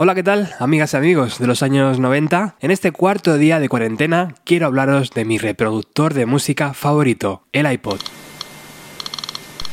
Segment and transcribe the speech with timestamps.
[0.00, 2.54] Hola, ¿qué tal, amigas y amigos de los años 90?
[2.60, 7.68] En este cuarto día de cuarentena quiero hablaros de mi reproductor de música favorito, el
[7.68, 7.98] iPod.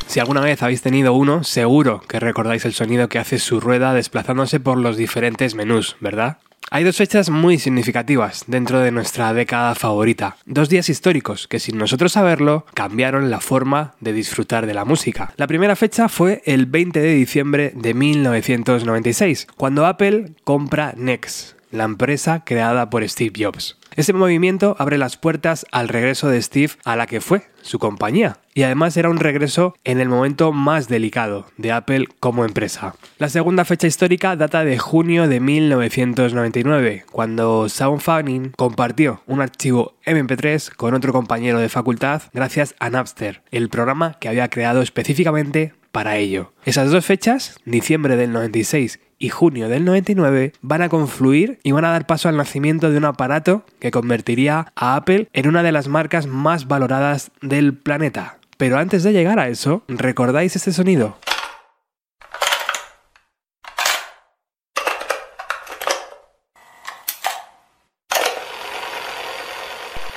[0.08, 3.94] Si alguna vez habéis tenido uno, seguro que recordáis el sonido que hace su rueda
[3.94, 6.38] desplazándose por los diferentes menús, ¿verdad?
[6.68, 11.78] Hay dos fechas muy significativas dentro de nuestra década favorita, dos días históricos que sin
[11.78, 15.32] nosotros saberlo cambiaron la forma de disfrutar de la música.
[15.36, 21.84] La primera fecha fue el 20 de diciembre de 1996, cuando Apple compra Next, la
[21.84, 23.78] empresa creada por Steve Jobs.
[23.96, 28.36] Ese movimiento abre las puertas al regreso de Steve a la que fue su compañía,
[28.52, 32.94] y además era un regreso en el momento más delicado de Apple como empresa.
[33.16, 39.94] La segunda fecha histórica data de junio de 1999, cuando Sean Fanning compartió un archivo
[40.04, 45.72] MP3 con otro compañero de facultad gracias a Napster, el programa que había creado específicamente
[45.90, 46.52] para ello.
[46.66, 51.84] Esas dos fechas, diciembre del 96 y junio del 99 van a confluir y van
[51.84, 55.72] a dar paso al nacimiento de un aparato que convertiría a Apple en una de
[55.72, 58.38] las marcas más valoradas del planeta.
[58.56, 61.18] Pero antes de llegar a eso, ¿recordáis este sonido?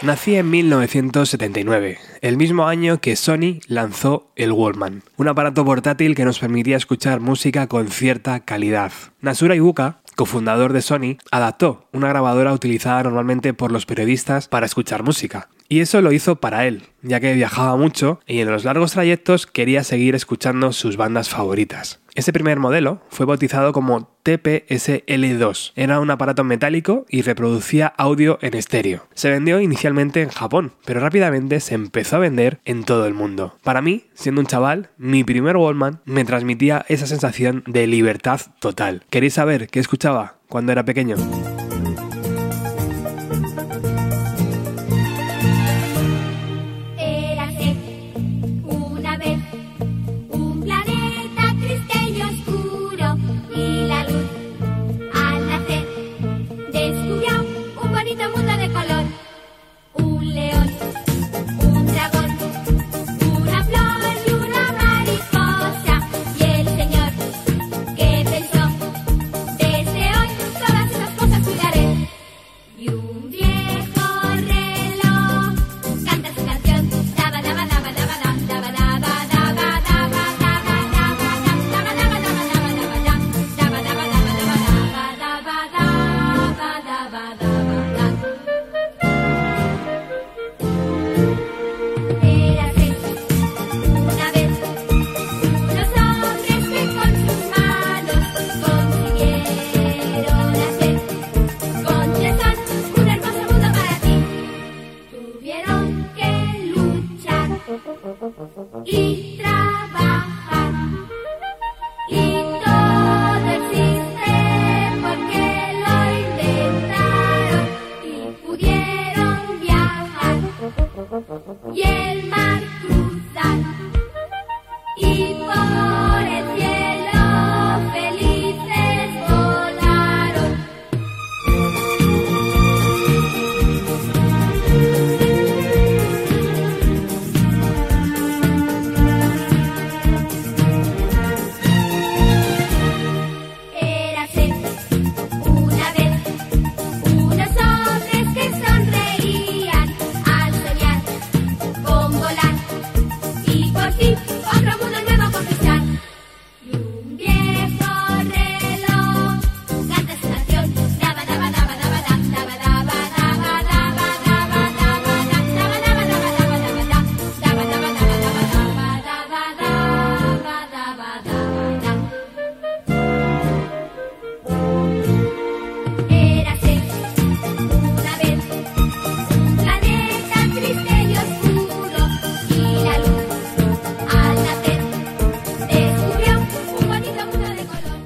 [0.02, 6.24] Nací en 1979, el mismo año que Sony lanzó el Wallman, un aparato portátil que
[6.24, 8.94] nos permitía escuchar música con cierta calidad.
[9.20, 15.04] Nasura Ibuka, cofundador de Sony, adaptó una grabadora utilizada normalmente por los periodistas para escuchar
[15.04, 15.50] música.
[15.72, 19.46] Y eso lo hizo para él, ya que viajaba mucho y en los largos trayectos
[19.46, 22.00] quería seguir escuchando sus bandas favoritas.
[22.16, 25.74] Ese primer modelo fue bautizado como TPSL2.
[25.76, 29.06] Era un aparato metálico y reproducía audio en estéreo.
[29.14, 33.56] Se vendió inicialmente en Japón, pero rápidamente se empezó a vender en todo el mundo.
[33.64, 39.04] Para mí, siendo un chaval, mi primer Wallman me transmitía esa sensación de libertad total.
[39.12, 41.16] ¿Queréis saber qué escuchaba cuando era pequeño?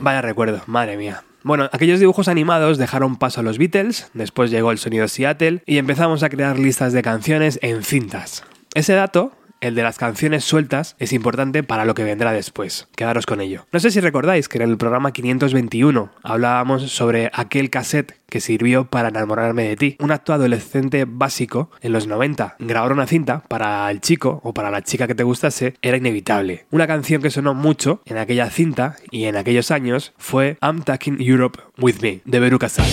[0.03, 1.23] Vaya recuerdo, madre mía.
[1.43, 5.77] Bueno, aquellos dibujos animados dejaron paso a los Beatles, después llegó el sonido Seattle y
[5.77, 8.43] empezamos a crear listas de canciones en cintas.
[8.73, 9.31] Ese dato
[9.63, 12.89] el de las canciones sueltas, es importante para lo que vendrá después.
[12.95, 13.65] Quedaros con ello.
[13.71, 18.85] No sé si recordáis que en el programa 521 hablábamos sobre aquel cassette que sirvió
[18.85, 19.95] para enamorarme de ti.
[19.99, 22.57] Un acto adolescente básico en los 90.
[22.59, 26.65] Grabar una cinta para el chico o para la chica que te gustase era inevitable.
[26.71, 31.21] Una canción que sonó mucho en aquella cinta y en aquellos años fue I'm Taking
[31.21, 32.87] Europe With Me de Beru Casal.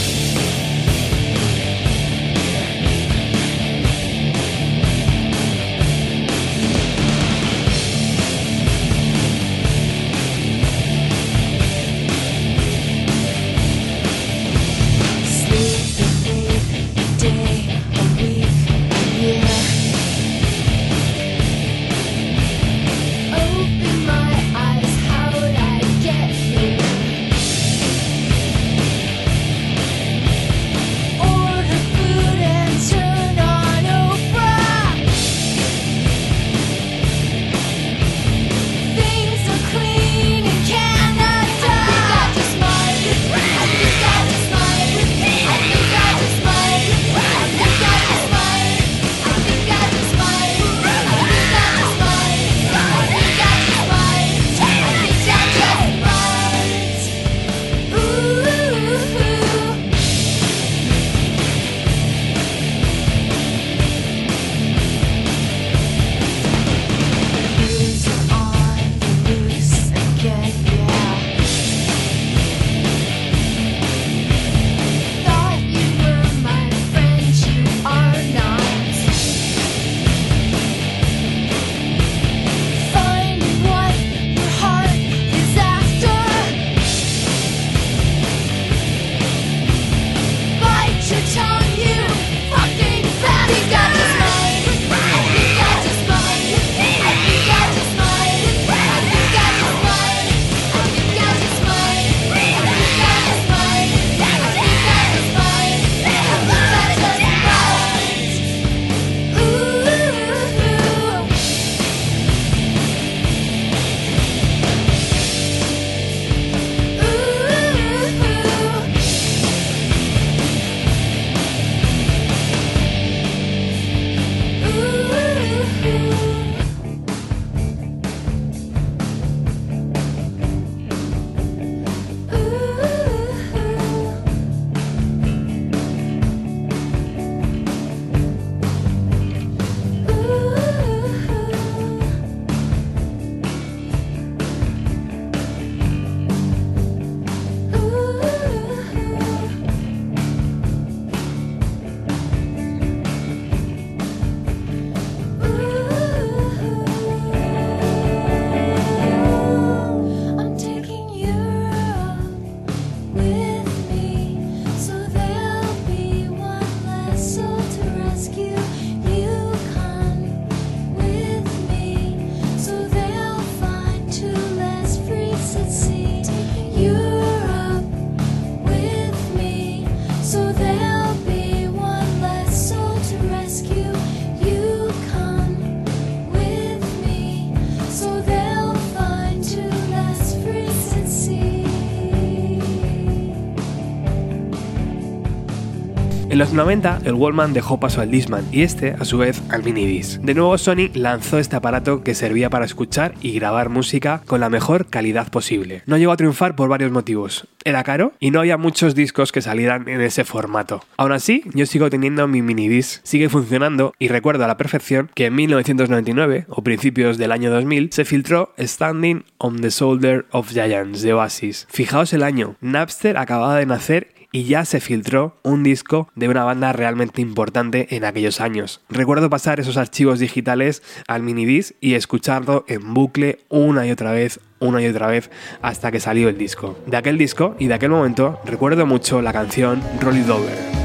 [196.60, 200.20] 90, el Wallman dejó paso al Disman y este, a su vez, al Minidisc.
[200.20, 204.50] De nuevo, Sony lanzó este aparato que servía para escuchar y grabar música con la
[204.50, 205.82] mejor calidad posible.
[205.86, 207.48] No llegó a triunfar por varios motivos.
[207.64, 210.84] Era caro y no había muchos discos que salieran en ese formato.
[210.98, 215.26] Aún así, yo sigo teniendo mi Minidisc, sigue funcionando y recuerdo a la perfección que
[215.26, 221.00] en 1999 o principios del año 2000 se filtró Standing on the Shoulder of Giants
[221.00, 221.66] de Oasis.
[221.70, 226.44] Fijaos el año, Napster acababa de nacer y ya se filtró un disco de una
[226.44, 228.80] banda realmente importante en aquellos años.
[228.88, 234.40] Recuerdo pasar esos archivos digitales al minidisc y escucharlo en bucle una y otra vez,
[234.58, 235.30] una y otra vez
[235.62, 236.78] hasta que salió el disco.
[236.86, 240.79] De aquel disco y de aquel momento recuerdo mucho la canción Roll It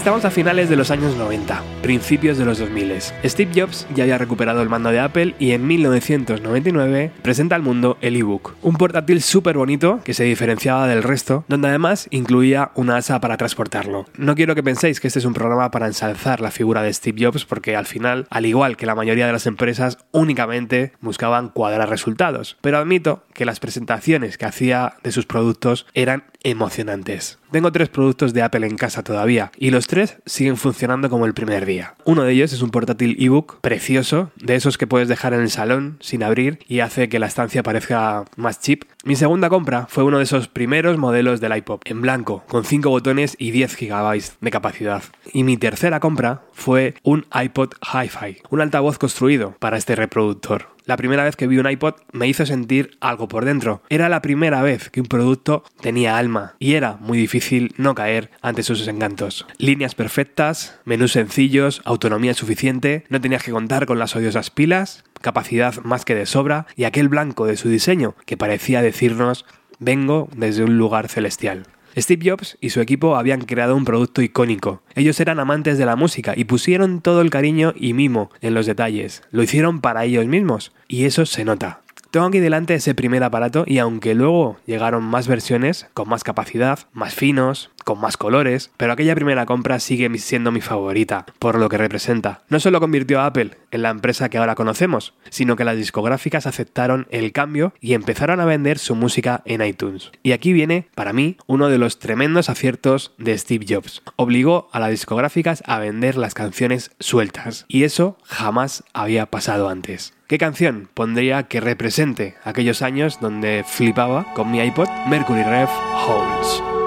[0.00, 2.80] Estamos a finales de los años 90, principios de los 2000.
[3.24, 7.98] Steve Jobs ya había recuperado el mando de Apple y en 1999 presenta al mundo
[8.00, 12.96] el ebook, un portátil súper bonito que se diferenciaba del resto, donde además incluía una
[12.96, 14.06] asa para transportarlo.
[14.16, 17.24] No quiero que penséis que este es un programa para ensalzar la figura de Steve
[17.24, 21.88] Jobs porque al final, al igual que la mayoría de las empresas, únicamente buscaban cuadrar
[21.88, 27.38] resultados, pero admito que las presentaciones que hacía de sus productos eran emocionantes.
[27.50, 31.34] Tengo tres productos de Apple en casa todavía y los tres siguen funcionando como el
[31.34, 31.69] primer día.
[32.04, 35.50] Uno de ellos es un portátil ebook precioso, de esos que puedes dejar en el
[35.50, 38.84] salón sin abrir y hace que la estancia parezca más chip.
[39.02, 42.90] Mi segunda compra fue uno de esos primeros modelos del iPod, en blanco, con 5
[42.90, 45.02] botones y 10 GB de capacidad.
[45.32, 50.68] Y mi tercera compra fue un iPod Hi-Fi, un altavoz construido para este reproductor.
[50.84, 53.80] La primera vez que vi un iPod me hizo sentir algo por dentro.
[53.88, 58.30] Era la primera vez que un producto tenía alma y era muy difícil no caer
[58.42, 59.46] ante sus encantos.
[59.56, 65.74] Líneas perfectas, menús sencillos, autonomía suficiente, no tenías que contar con las odiosas pilas, capacidad
[65.84, 69.44] más que de sobra y aquel blanco de su diseño que parecía decirnos
[69.78, 71.66] vengo desde un lugar celestial.
[71.96, 74.82] Steve Jobs y su equipo habían creado un producto icónico.
[74.94, 78.66] Ellos eran amantes de la música y pusieron todo el cariño y mimo en los
[78.66, 79.22] detalles.
[79.32, 81.80] Lo hicieron para ellos mismos y eso se nota.
[82.10, 86.80] Tengo aquí delante ese primer aparato y aunque luego llegaron más versiones, con más capacidad,
[86.92, 91.68] más finos, con más colores, pero aquella primera compra sigue siendo mi favorita, por lo
[91.68, 92.42] que representa.
[92.48, 96.46] No solo convirtió a Apple en la empresa que ahora conocemos, sino que las discográficas
[96.46, 100.10] aceptaron el cambio y empezaron a vender su música en iTunes.
[100.22, 104.02] Y aquí viene, para mí, uno de los tremendos aciertos de Steve Jobs.
[104.16, 110.14] Obligó a las discográficas a vender las canciones sueltas, y eso jamás había pasado antes.
[110.26, 115.68] ¿Qué canción pondría que represente aquellos años donde flipaba con mi iPod Mercury Rev
[116.06, 116.79] Holes?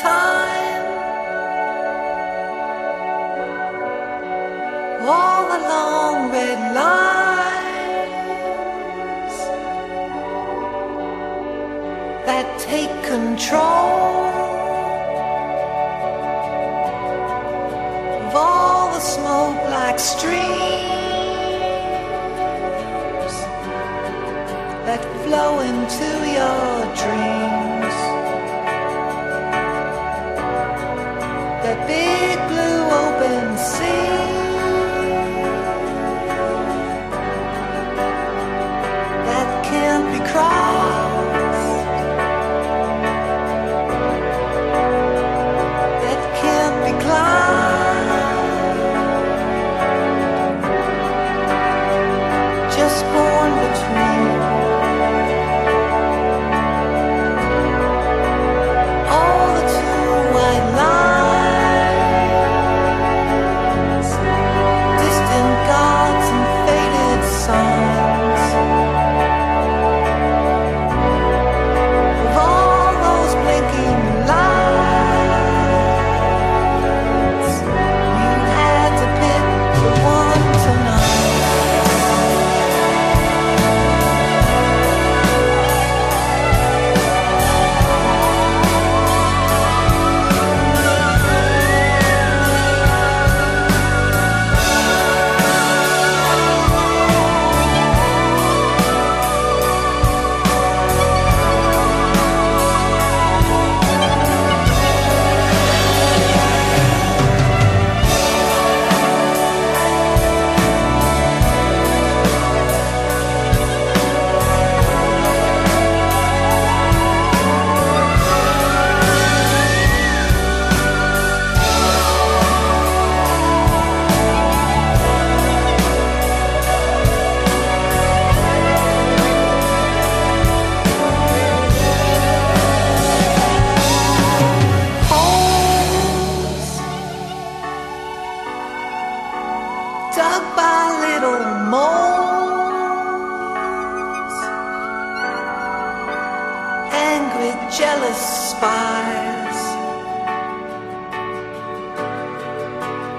[0.00, 0.86] Time.
[5.00, 7.78] All the long red lines
[12.26, 14.26] that take control
[18.26, 20.38] of all the smoke like streams
[24.86, 26.08] that flow into
[26.38, 27.37] your dreams.
[33.28, 34.27] couldn't see.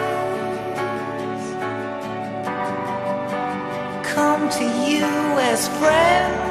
[4.04, 5.06] Come to you
[5.50, 6.50] as friends.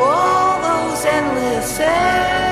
[0.00, 2.43] all those endless ends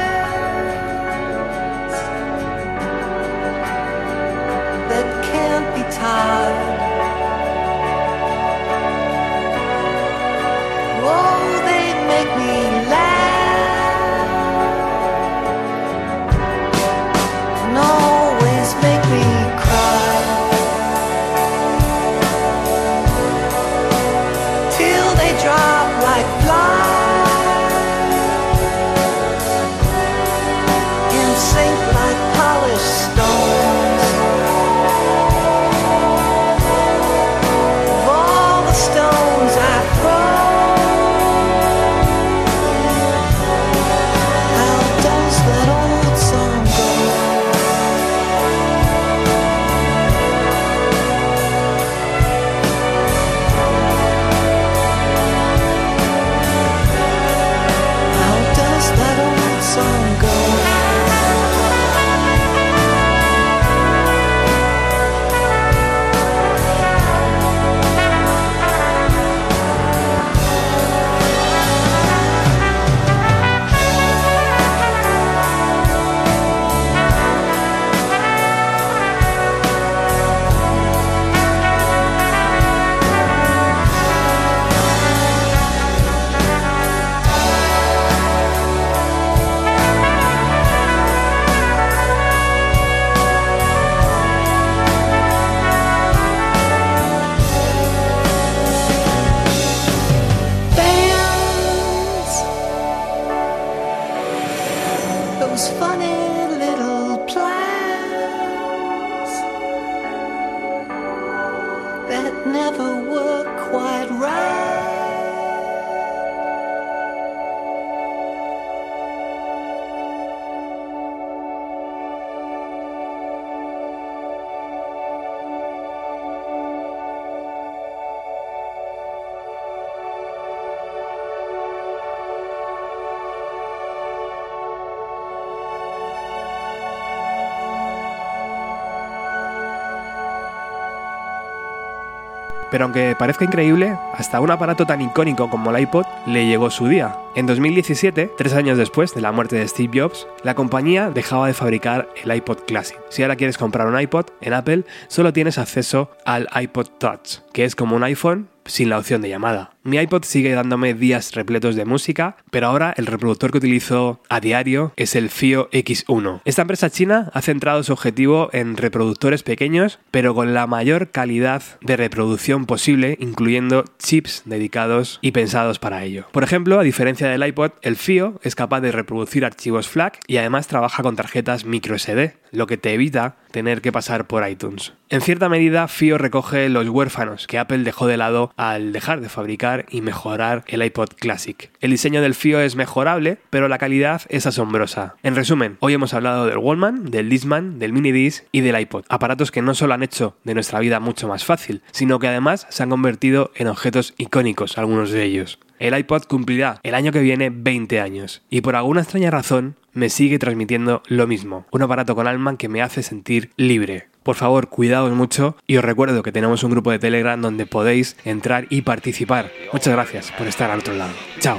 [142.72, 146.88] Pero aunque parezca increíble, hasta un aparato tan icónico como el iPod le llegó su
[146.88, 147.14] día.
[147.34, 151.52] En 2017, tres años después de la muerte de Steve Jobs, la compañía dejaba de
[151.52, 152.98] fabricar el iPod Classic.
[153.10, 157.66] Si ahora quieres comprar un iPod en Apple, solo tienes acceso al iPod Touch, que
[157.66, 159.72] es como un iPhone sin la opción de llamada.
[159.84, 164.40] Mi iPod sigue dándome días repletos de música, pero ahora el reproductor que utilizo a
[164.40, 166.40] diario es el FIO X1.
[166.44, 171.62] Esta empresa china ha centrado su objetivo en reproductores pequeños, pero con la mayor calidad
[171.82, 176.26] de reproducción posible, incluyendo chips dedicados y pensados para ello.
[176.32, 180.38] Por ejemplo, a diferencia del iPod, el FIO es capaz de reproducir archivos FLAC y
[180.38, 184.92] además trabaja con tarjetas microSD, lo que te evita tener que pasar por iTunes.
[185.08, 189.28] En cierta medida, FIO recoge los huérfanos que Apple dejó de lado al dejar de
[189.28, 191.70] fabricar y mejorar el iPod Classic.
[191.80, 195.16] El diseño del FIO es mejorable, pero la calidad es asombrosa.
[195.22, 199.04] En resumen, hoy hemos hablado del Wallman, del Discman, del Mini Disc y del iPod,
[199.08, 202.66] aparatos que no solo han hecho de nuestra vida mucho más fácil, sino que además
[202.70, 205.58] se han convertido en objetos icónicos, algunos de ellos.
[205.78, 210.08] El iPod cumplirá el año que viene 20 años y por alguna extraña razón me
[210.08, 214.08] sigue transmitiendo lo mismo, un aparato con alma que me hace sentir libre.
[214.22, 218.16] Por favor, cuidaos mucho y os recuerdo que tenemos un grupo de Telegram donde podéis
[218.24, 219.50] entrar y participar.
[219.72, 221.12] Muchas gracias por estar al otro lado.
[221.40, 221.58] Chao.